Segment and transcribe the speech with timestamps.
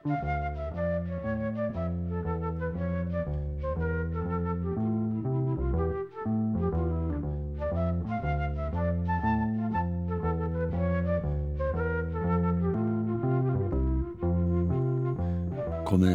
[0.00, 0.16] Komiði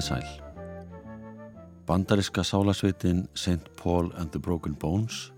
[0.01, 0.23] sæl.
[1.85, 3.69] Bandariska sálasveitin St.
[3.83, 5.31] Paul and the Broken Bones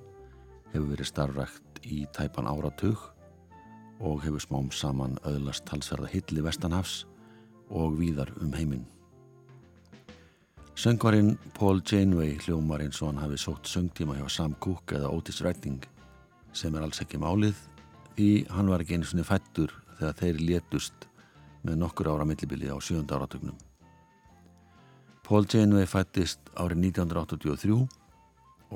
[0.72, 3.12] hefur verið starfrækt í tæpan áratug
[4.00, 7.04] og hefur smám saman öðlast talsverða hilli Vestanhafs
[7.70, 8.86] og víðar um heiminn.
[10.78, 15.42] Söngvarinn Paul Janeway hljómar eins og hann hafi sótt söngtíma hjá Sam Cooke eða Otis
[15.42, 15.82] Redding
[16.54, 17.58] sem er alls ekki málið
[18.18, 21.08] því hann var ekki einu svoni fættur þegar þeir létust
[21.66, 23.58] með nokkur ára millibili á sjönda áratugnum.
[25.26, 27.82] Paul Janeway fættist árið 1983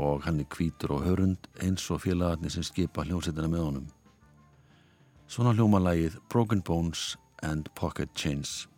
[0.02, 3.88] og hann er kvítur og hörund eins og félagarnir sem skipa hljómsettina með honum.
[5.30, 8.71] Svona hljómalægið Broken Bones and Pocket Chains.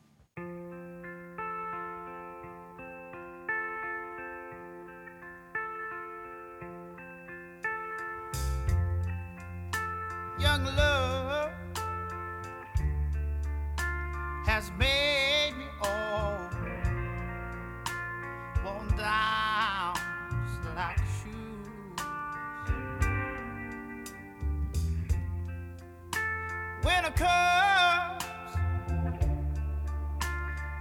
[26.85, 28.23] Winter comes,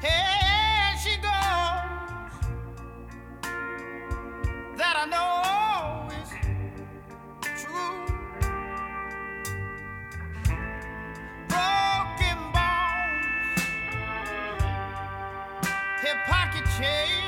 [0.03, 1.31] and she goes.
[4.79, 6.31] That I know is
[7.63, 8.07] true.
[11.49, 13.63] broken bones,
[16.03, 17.22] hip pocket chain.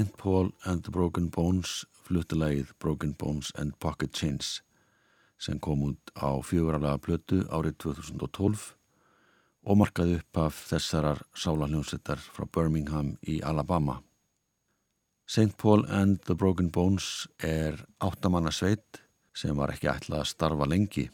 [0.00, 0.16] St.
[0.16, 4.62] Paul and the Broken Bones fluttulægið Broken Bones and Pocket Chains
[5.36, 8.62] sem kom út á fjöguralega plötu árið 2012
[9.68, 13.98] og markaði upp af þessarar sálanljónsettar frá Birmingham í Alabama.
[15.28, 15.52] St.
[15.60, 19.04] Paul and the Broken Bones er áttamanna sveit
[19.36, 21.10] sem var ekki ætlað að starfa lengi.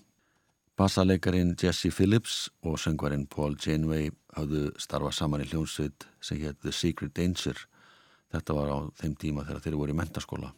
[0.78, 6.70] Bassalegarin Jesse Phillips og söngvarinn Paul Janeway hafðu starfað saman í hljónsveit sem hétt The
[6.70, 7.66] Secret Danger.
[8.32, 10.52] Þetta var á þeim tíma þegar þeir voru í mentaskóla.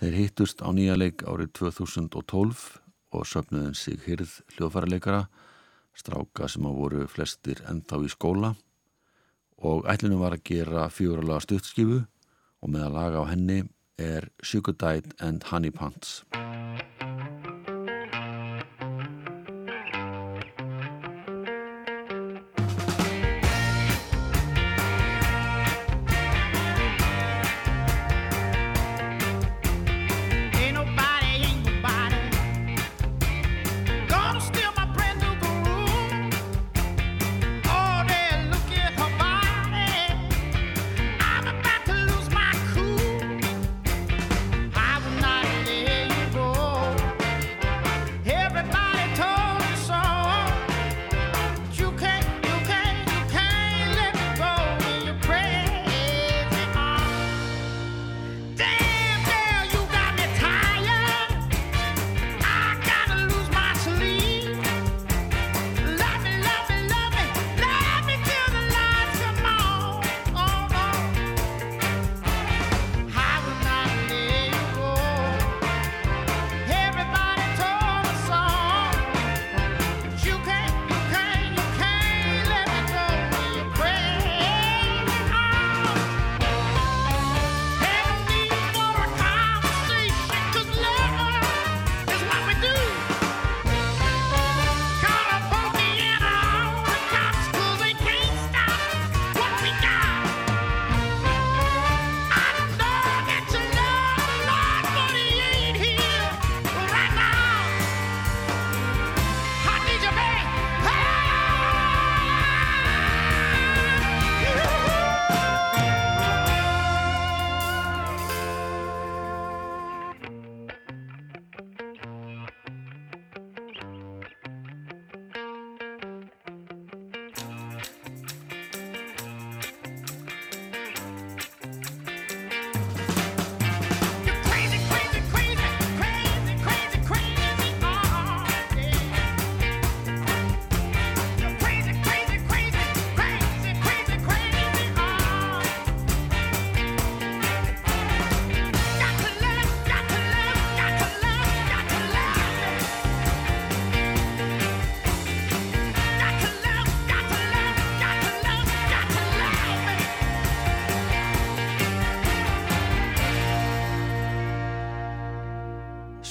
[0.00, 2.64] Þeir hittust á nýja leik árið 2012
[3.12, 5.26] og söpnuðin sig hyrð hljóðfærarleikara,
[5.94, 8.54] stráka sem á voru flestir ennþá í skóla
[9.62, 13.60] og ætlunum var að gera fjóralega stuttskifu og með að laga á henni
[14.00, 16.22] er Sugar Diet and Honey Pants.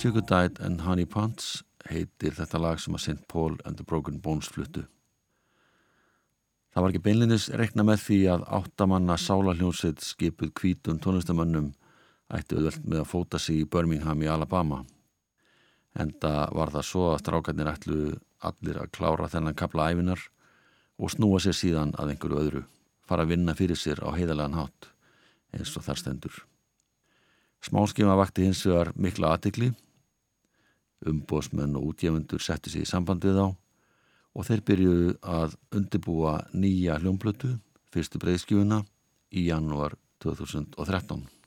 [0.01, 3.25] Sugar Diet and Honey Pants heitir þetta lag sem að St.
[3.29, 4.87] Paul and the Broken Bones fluttu.
[6.73, 11.67] Það var ekki beinlinis rekna með því að áttamanna sálarhljónsett skipuð kvítun tónlistamönnum
[12.33, 14.79] ætti auðvelt með að fóta sig í Birmingham í Alabama.
[15.93, 17.99] Enda var það svo að strákarnir ætlu
[18.49, 20.25] allir að klára þennan kapla æfinar
[20.97, 22.63] og snúa sér síðan að einhverju öðru,
[23.05, 24.89] fara að vinna fyrir sér á heiðalegan hátt,
[25.53, 26.41] eins og þar stendur.
[27.61, 29.75] Smáskima vakti hins vegar mikla aðtikli,
[31.07, 33.47] umbóðsmenn og útgefundur settu sig í samband við þá
[34.31, 37.57] og þeir byrjuðu að undibúa nýja hljómblötu,
[37.91, 38.79] fyrstu breyðskjúuna,
[39.35, 41.40] í janúar 2013.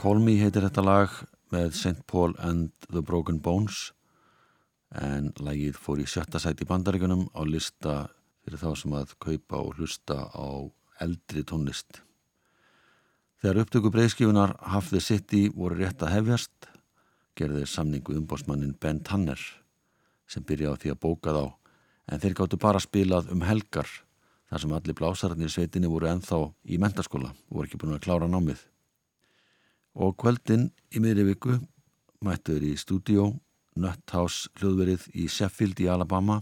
[0.00, 1.16] Call Me heitir þetta lag
[1.52, 2.06] með St.
[2.08, 3.90] Paul and the Broken Bones
[4.96, 7.96] en lagið fór í sjötta sæti í bandaríkunum á lista
[8.40, 10.72] fyrir þá sem að kaupa og hlusta á
[11.04, 12.00] eldri tónlist.
[13.44, 16.70] Þegar upptöku breyðskifunar Half the City voru rétt að hefjast
[17.36, 19.44] gerði samningu umbósmannin Ben Tanner
[20.24, 21.44] sem byrjaði á því að bóka þá
[22.08, 23.92] en þeir gáttu bara spilað um helgar
[24.48, 28.06] þar sem allir blásararnir í sveitinni voru enþá í mentaskóla og voru ekki búin að
[28.08, 28.69] klára námið.
[29.94, 31.56] Og kveldin í miðri viku
[32.22, 33.24] mættuður í stúdíó
[33.80, 36.40] Nuthouse hljóðverið í Sheffield í Alabama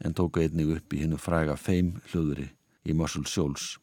[0.00, 2.48] en tóka einnig upp í hennu fræga Fame hljóðveri
[2.88, 3.78] í Muscle Shoals.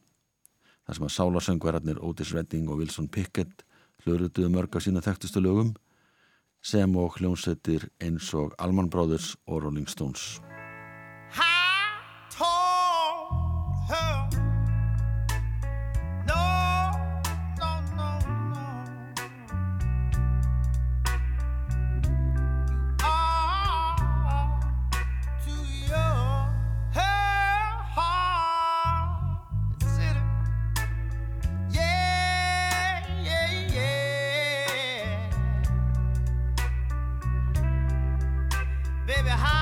[0.84, 3.64] þar sem að sálasöngverarnir Otis Redding og Wilson Pickett
[4.04, 5.74] hljóðrutuðu mörg af sína þekktustu lögum
[6.64, 10.40] sem og hljónsettir eins og Allman Brothers og Rolling Stones.
[39.28, 39.57] baby, how?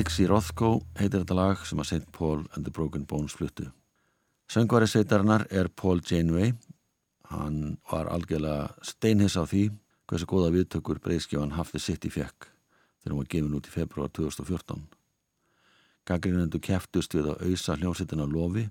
[0.00, 2.06] Dixie Rothko heitir þetta lag sem að St.
[2.16, 3.66] Paul and the Broken Bones fluttu.
[4.48, 6.54] Söngvari sveitarinnar er Paul Janeway.
[7.28, 9.66] Hann var algjörlega steinhiss á því
[10.08, 14.08] hversu góða viðtökur breyðskjáðan Half the City fekk þegar hún var gefin út í februar
[14.16, 14.80] 2014.
[16.08, 18.64] Gaggrinendu keftust við að auðsa hljómsveitina lofi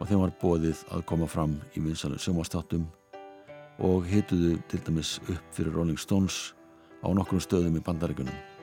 [0.00, 2.90] og þeim var bóðið að koma fram í vinsalum sjómanstáttum
[3.86, 6.56] og hituðu til dæmis upp fyrir Rolling Stones
[7.06, 8.55] á nokkrum stöðum í bandaríkunum.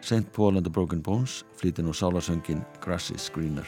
[0.00, 0.32] St.
[0.32, 3.66] Paul and the Broken Bones flyttir nú sálasöngin Grass is Greener.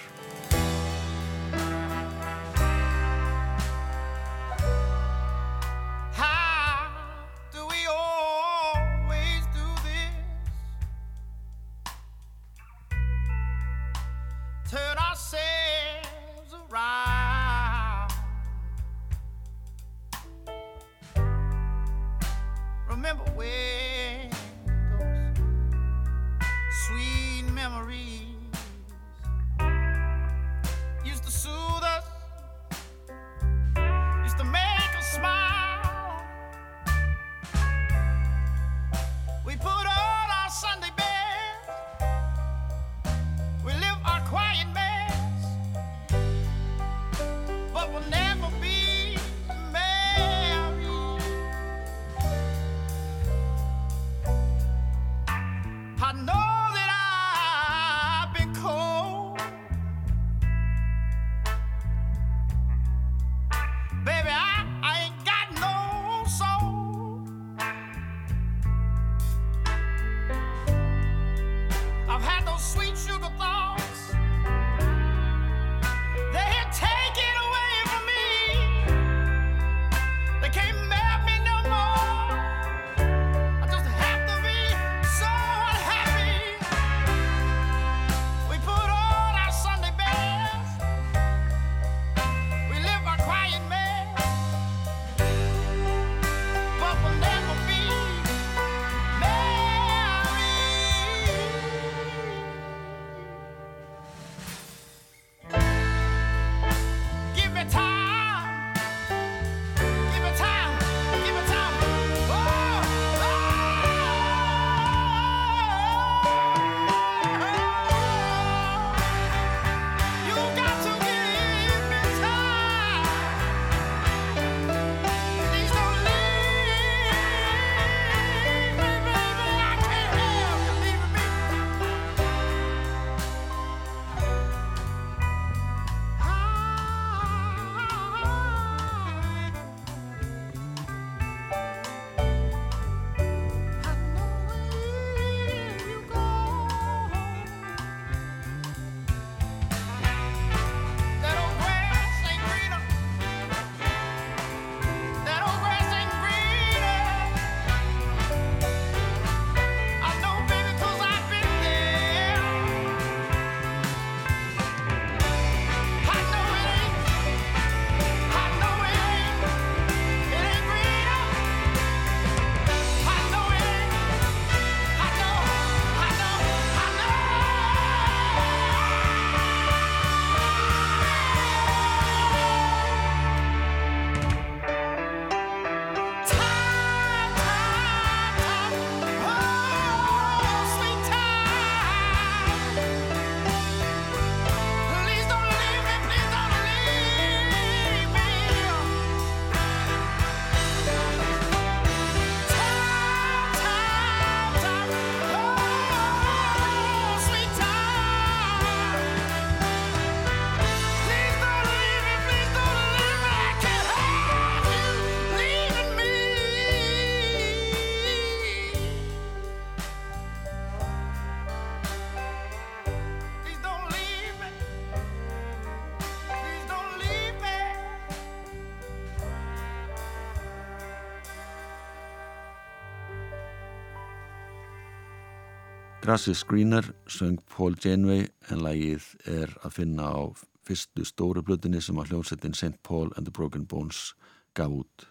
[236.10, 240.34] Grassy Screener söng Paul Janeway en lægið er að finna á
[240.66, 242.80] fyrstu stóru blutinni sem að hljómsettin St.
[242.82, 244.16] Paul and the Broken Bones
[244.58, 245.06] gaf út.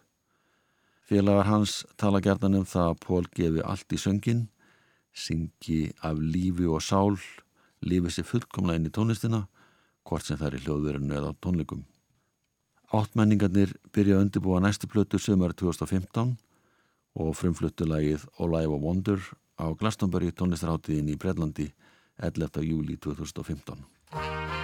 [1.08, 4.44] Félagar hans tala gerðan um það að Paul gefi allt í söngin,
[5.16, 7.16] syngi af lífi og sál,
[7.80, 9.46] lífi sér fullkomlega inn í tónlistina,
[10.04, 11.86] hvort sem það er í hljóðverðinu eða tónleikum.
[12.92, 16.36] Áttmenningarnir byrja að undirbúa næstu plötu sömur 2015
[17.16, 21.68] og frumfluttu lagið All I Ever Wonder á Glastonbury tónlistarháttiðin í Breitlandi
[22.24, 22.64] 11.
[22.64, 24.59] júli 2015.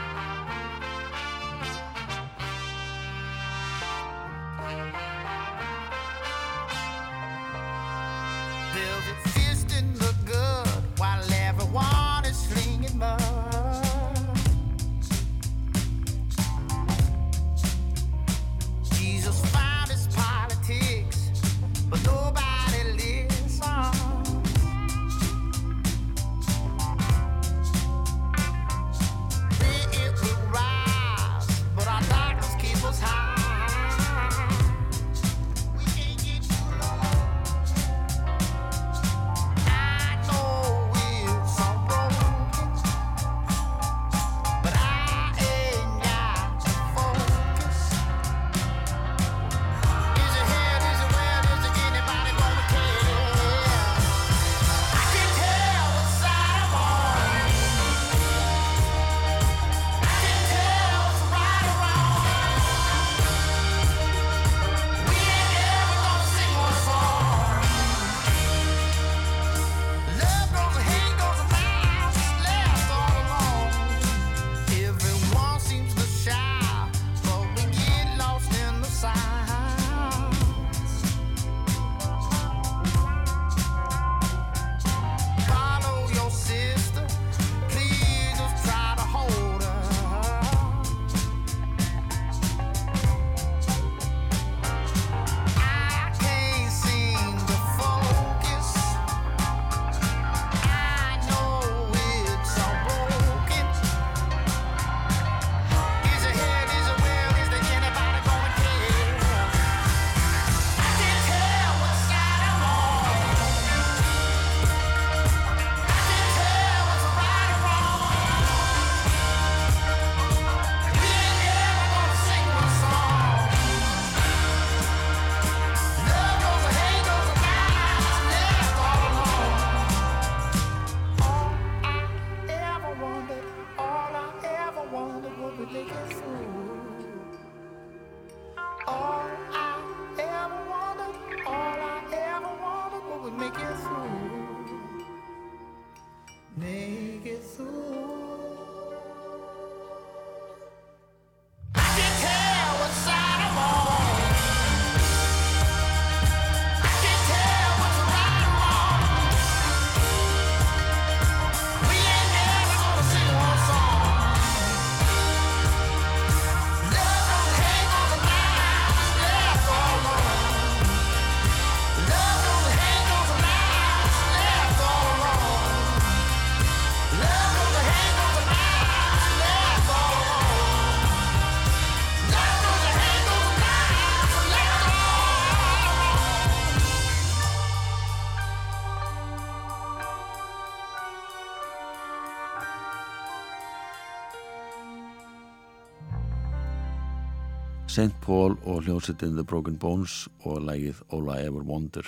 [197.95, 198.11] St.
[198.21, 202.03] Paul og hljómsveitin The Broken Bones og lægið All I Ever Wonder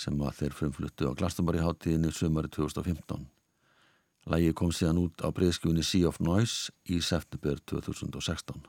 [0.00, 3.26] sem að þeir frumfluttu á Glastonbury hátíðinni sumari 2015.
[4.32, 8.64] Lægið kom síðan út á breyðskjúni Sea of Noise í september 2016.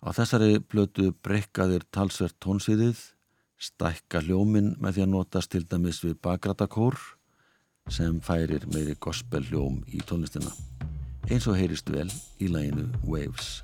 [0.00, 2.96] Á þessari blötu breykaðir talsvert tónsviðið,
[3.60, 6.96] stækka hljómin með því að notast til dæmis við bakratakór
[7.84, 10.56] sem færir meiri gospel hljóm í tónlistina.
[11.28, 12.08] Eins og heyrist vel
[12.40, 13.60] í læginu Waves.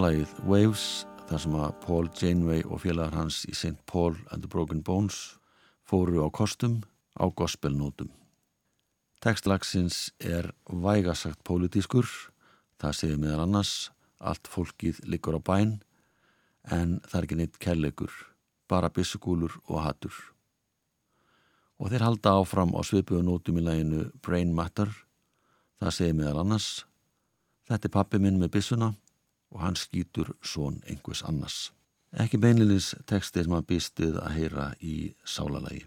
[0.00, 0.84] Lagið Waves
[1.28, 3.76] þar sem að Paul Janeway og félagar hans í St.
[3.86, 5.36] Paul and the Broken Bones
[5.86, 6.80] fóru á kostum
[7.14, 8.08] á gospelnótum.
[9.22, 12.08] Tekstlagsins er vægasagt pólitískur,
[12.80, 13.74] það segir meðal annars
[14.18, 15.76] allt fólkið liggur á bæn
[16.72, 18.10] en það er ekki neitt kærleikur,
[18.66, 20.16] bara byssukúlur og hattur.
[21.78, 24.90] Og þeir halda áfram á svipuðu nótum í læginu Brain Matter,
[25.78, 26.72] það segir meðal annars
[27.64, 28.90] Þetta er pappi minn með byssuna
[29.54, 31.72] og hann skýtur svon einhvers annars.
[32.14, 35.84] Ekki beinlinis teksti sem að býstið að heyra í sálalagi.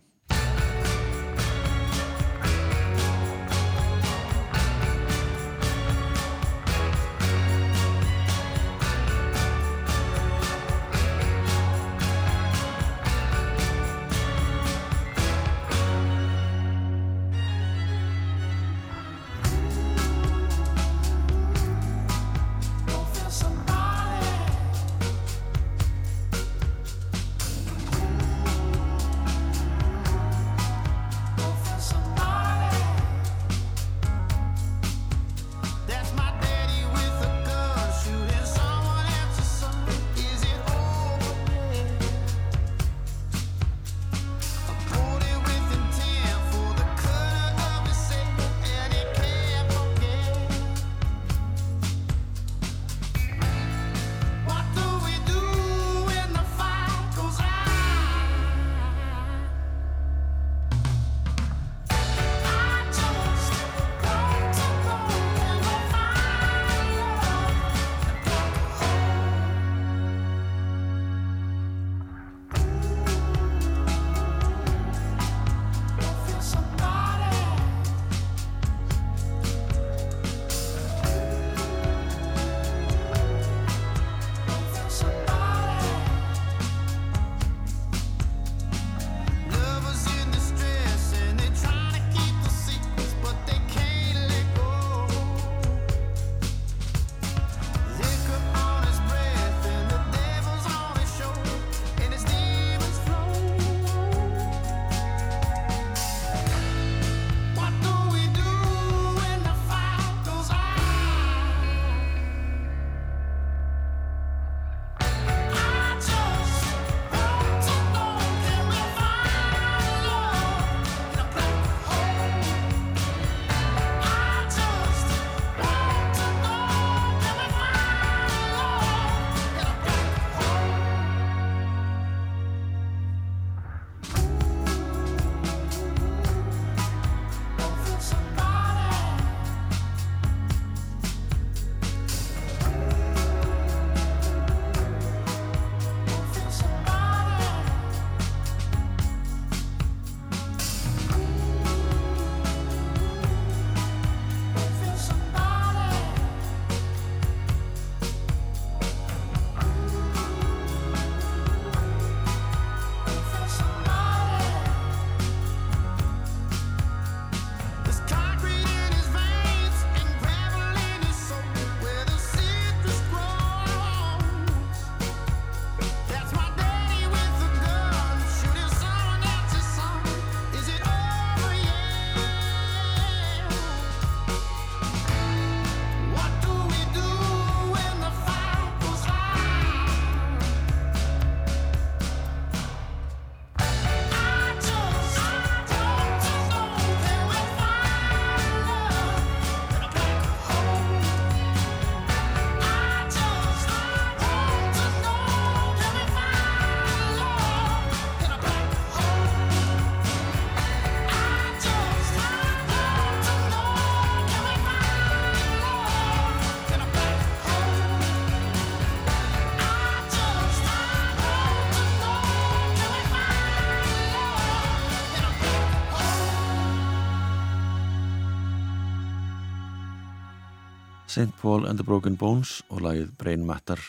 [231.18, 231.34] St.
[231.42, 233.80] Paul and the Broken Bones og lagið Brain Matter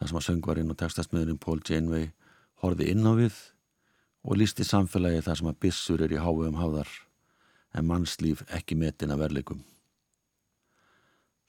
[0.00, 2.06] þar sem að söngvarinn og textasmiðurinn Paul Janeway
[2.62, 3.34] horfi inn á við
[4.24, 6.88] og lísti samfélagi þar sem að bissur er í háum hafðar
[7.76, 9.60] en mannslíf ekki metin að verleikum.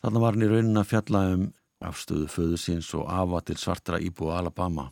[0.03, 1.47] Þannig var hann í raunin að fjalla um
[1.91, 4.89] afstöðu föðu síns og afa til svartra íbúi Alabama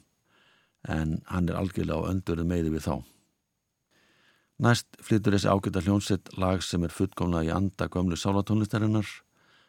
[0.88, 2.96] en hann er algjörlega á öndurðu meði við þá.
[4.64, 9.12] Næst flyttur þessi ágæta hljónsett lag sem er fullkomlega í anda gömlu sálatónlistarinnar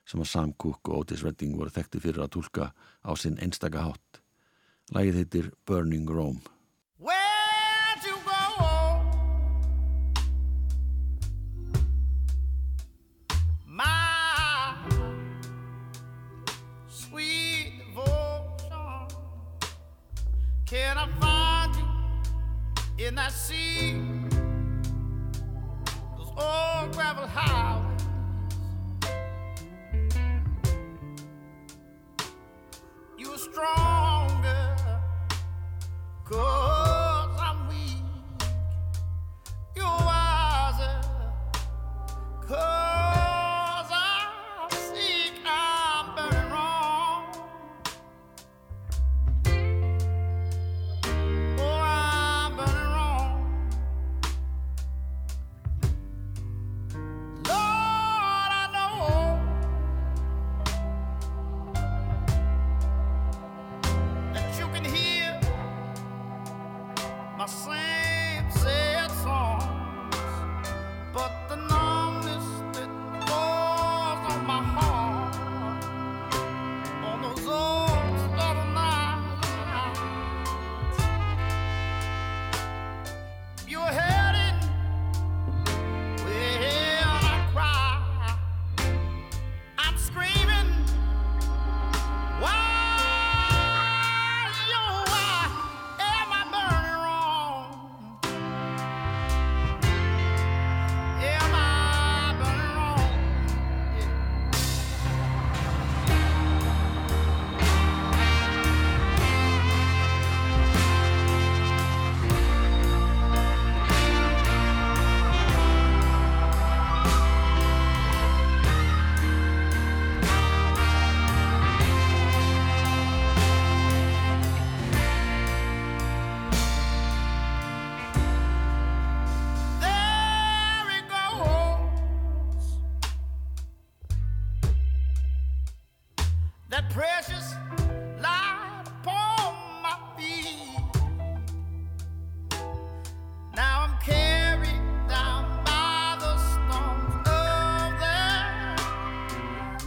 [0.09, 2.71] sem að Sam Cooke og Otis Redding voru þekkti fyrir að tólka
[3.05, 4.21] á sinn einstaka hátt.
[4.93, 6.54] Lagið heitir Burning Rome.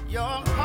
[0.09, 0.56] Young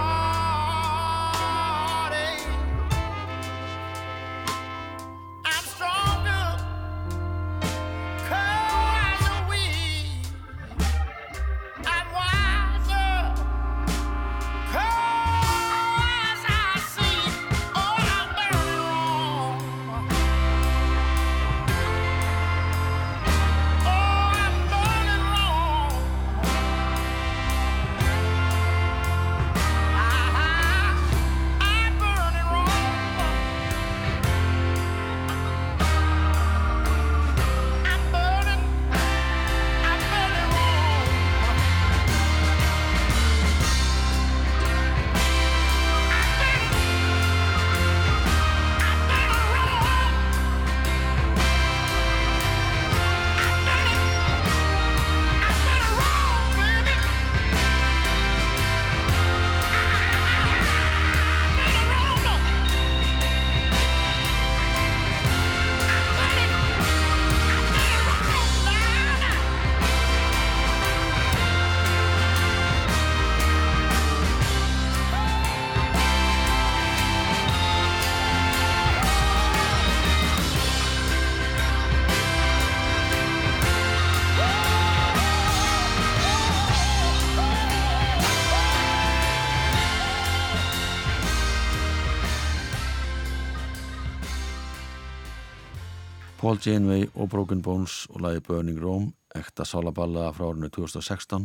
[96.42, 101.44] Paul Janeway og Broken Bones og lagið Burning Rome, ekta sálaballa frá árinu 2016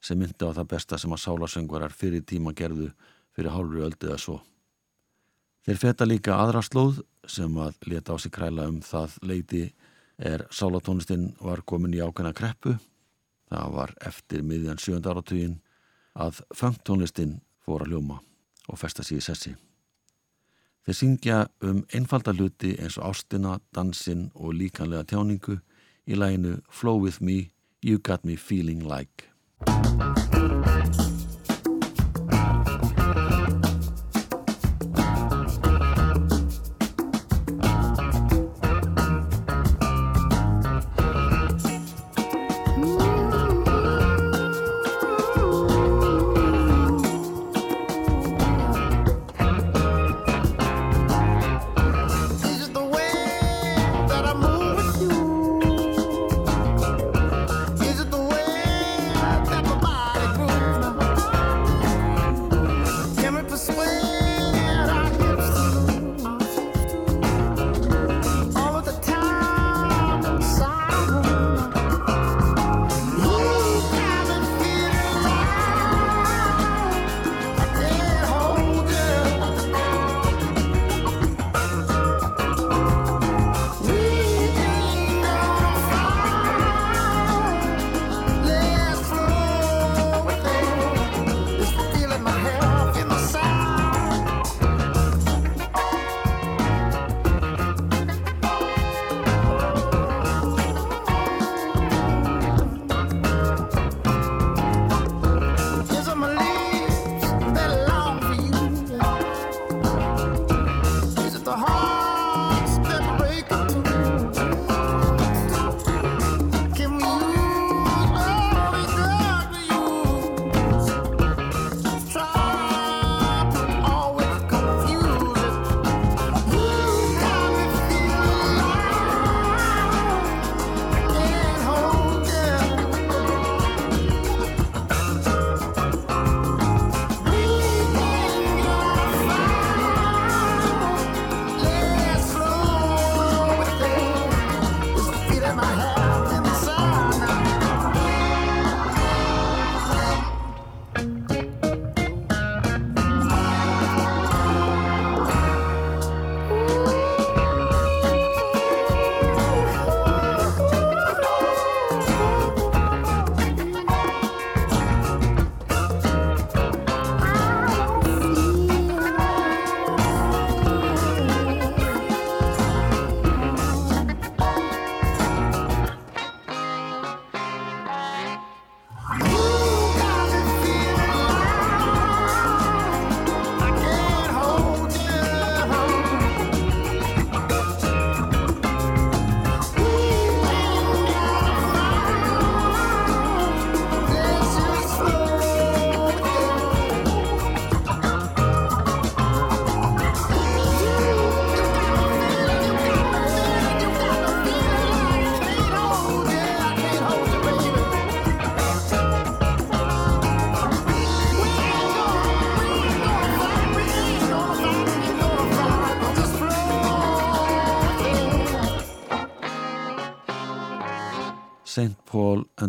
[0.00, 2.86] sem myndi á það besta sem að sálasöngvarar fyrir tíma gerðu
[3.36, 4.36] fyrir hálfri öldið að svo.
[5.68, 9.60] Þeir feta líka aðra slóð sem að leta á sig kræla um það leiti
[10.16, 12.78] er sálatónistinn var komin í ákveðna kreppu.
[13.52, 15.58] Það var eftir miðjan sjönda áratugin
[16.16, 18.22] að funktónlistin fór að ljóma
[18.72, 19.52] og festa sig í sessi.
[20.82, 25.60] Þeir syngja um einfalda hluti eins og ástina, dansinn og líkanlega tjáningu
[26.10, 27.52] í læginu Flow With Me,
[27.86, 29.30] You Got Me Feeling Like.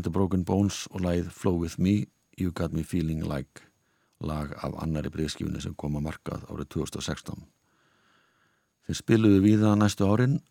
[0.03, 3.61] And the Broken Bones og lagið Flow With Me, You Got Me Feeling Like
[4.19, 7.45] lag af annari breyðskifinu sem kom að markað árið 2016.
[8.83, 10.41] Þeir spiluðu víða næstu árin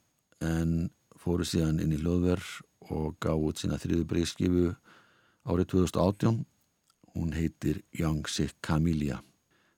[0.41, 0.89] en
[1.21, 2.49] fóru síðan inn í hljóðverð
[2.97, 4.73] og gaf út sína þriðu breyðskifu
[5.45, 6.41] árið 2018.
[7.13, 9.21] Hún heitir Young Sick Camellia.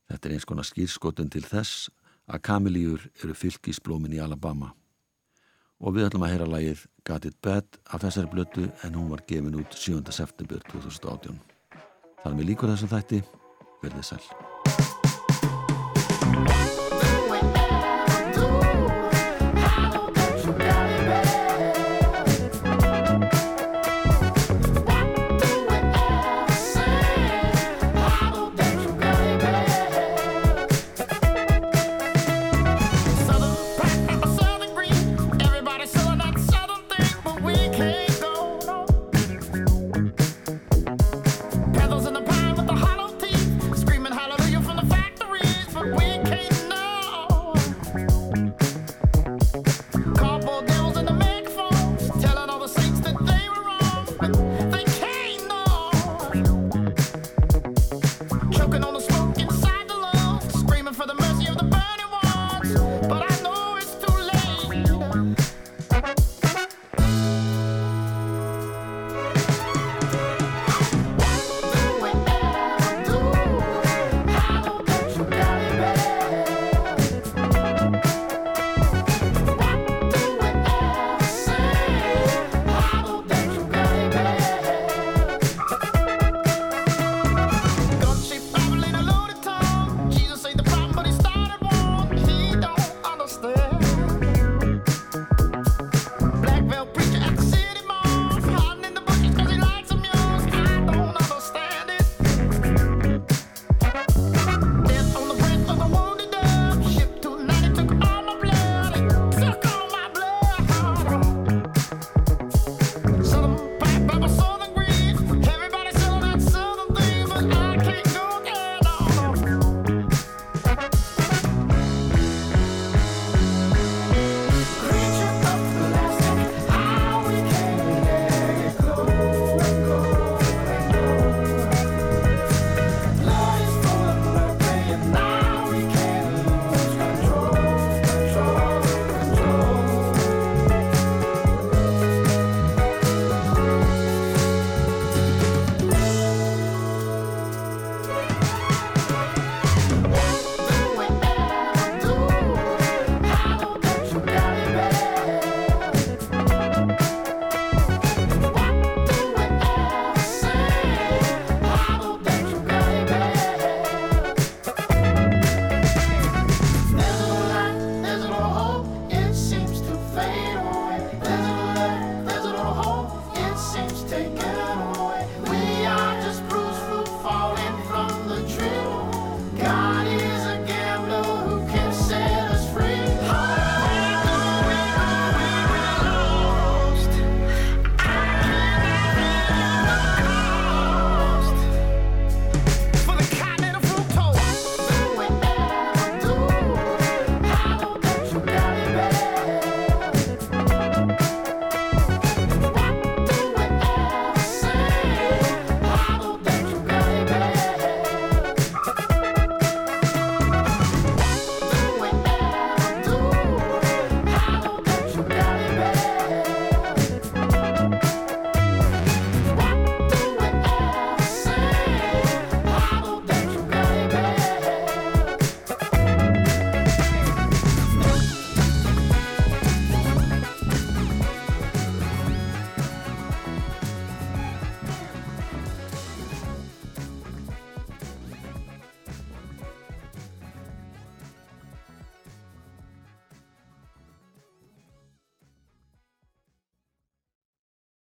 [0.06, 1.90] Þetta er eins konar skýrskotun til þess
[2.30, 4.70] að kamilíur eru fylgisblómin í Alabama
[5.80, 9.24] og við ætlum að heyra lagið Got It Bad af þessari blötu en hún var
[9.28, 10.00] gefin út 7.
[10.14, 11.38] september 2018.
[12.24, 13.24] Þar með líkur þessum þætti,
[13.82, 14.53] verðið sæl.